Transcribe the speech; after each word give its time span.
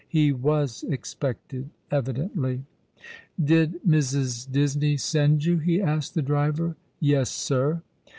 Ho 0.15 0.33
was 0.35 0.81
expected, 0.89 1.69
evidently." 1.91 2.63
Did 3.51 3.81
Mrs. 3.87 4.51
Disney 4.51 4.97
send 4.97 5.45
you?" 5.45 5.57
he 5.59 5.79
asked 5.79 6.15
the_driver." 6.15 6.73
Yes, 6.99 7.29
sir." 7.29 7.83